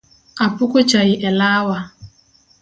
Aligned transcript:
Apuko 0.45 0.77
chai 0.89 1.11
e 1.13 1.29
lawa 1.39 1.79